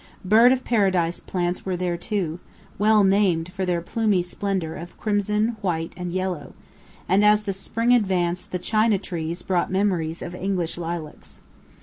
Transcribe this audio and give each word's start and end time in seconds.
Bird 0.25 0.51
of 0.51 0.63
Paradise 0.63 1.19
plants 1.19 1.63
were 1.63 1.77
there, 1.77 1.95
too, 1.95 2.39
well 2.79 3.03
named 3.03 3.53
for 3.53 3.67
their 3.67 3.81
plumy 3.83 4.23
splendour 4.23 4.73
of 4.73 4.97
crimson, 4.97 5.57
white, 5.61 5.93
and 5.95 6.11
yellow; 6.11 6.53
and 7.07 7.23
as 7.23 7.43
the 7.43 7.53
spring 7.53 7.93
advanced 7.93 8.49
the 8.49 8.57
China 8.57 8.97
trees 8.97 9.43
brought 9.43 9.71
memories 9.71 10.23
of 10.23 10.33
English 10.33 10.75
lilacs. 10.75 11.39